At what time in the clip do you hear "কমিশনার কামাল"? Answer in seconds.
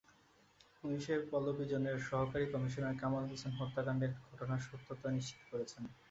2.53-3.23